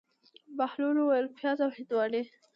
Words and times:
بهلول 0.57 0.97
وویل: 0.99 1.27
پیاز 1.37 1.59
او 1.65 1.69
هندواڼې. 1.75 2.21